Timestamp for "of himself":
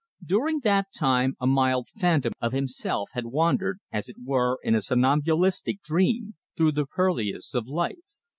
2.41-3.11